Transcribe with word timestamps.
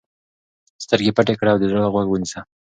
سترګې 0.83 1.11
پټې 1.17 1.33
کړه 1.39 1.49
او 1.53 1.59
د 1.59 1.63
زړه 1.71 1.87
غوږ 1.93 2.07
ونیسه. 2.09 2.39